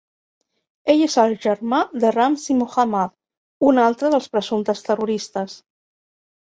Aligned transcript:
Ell 0.93 1.03
és 1.07 1.17
el 1.23 1.35
germà 1.43 1.81
de 2.05 2.11
Ramzi 2.17 2.57
Mohammad, 2.63 3.15
un 3.71 3.85
altre 3.87 4.13
dels 4.17 4.35
presumptes 4.37 4.87
terroristes. 4.91 5.65